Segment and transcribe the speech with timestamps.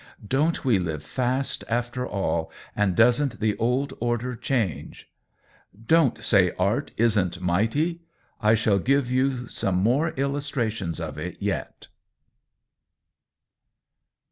[0.27, 5.07] Don't we Hve fast, after all, and doesn't the old order change?
[5.85, 8.01] Don't say art isn't mighty!
[8.41, 11.89] I shall give you some more illustrations of it yet.